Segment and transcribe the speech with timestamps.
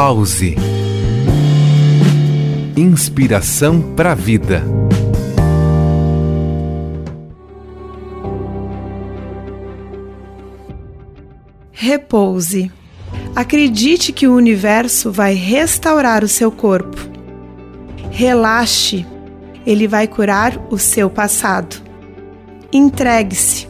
[0.00, 0.54] Pause.
[2.76, 4.62] Inspiração para a vida.
[11.72, 12.70] Repouse.
[13.34, 16.96] Acredite que o universo vai restaurar o seu corpo.
[18.12, 19.04] Relaxe,
[19.66, 21.74] ele vai curar o seu passado.
[22.72, 23.66] Entregue-se,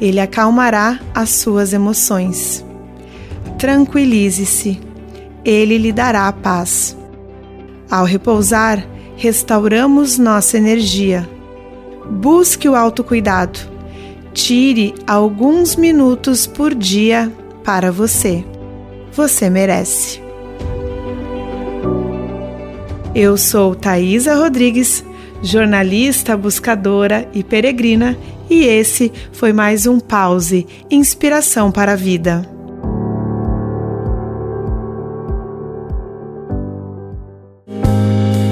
[0.00, 2.64] ele acalmará as suas emoções.
[3.58, 4.88] Tranquilize-se,
[5.44, 6.96] ele lhe dará paz.
[7.90, 8.86] Ao repousar,
[9.16, 11.28] restauramos nossa energia.
[12.08, 13.58] Busque o autocuidado.
[14.32, 17.32] Tire alguns minutos por dia
[17.64, 18.44] para você.
[19.12, 20.22] Você merece.
[23.14, 25.04] Eu sou Thaisa Rodrigues,
[25.42, 28.16] jornalista, buscadora e peregrina,
[28.48, 32.59] e esse foi mais um Pause Inspiração para a Vida.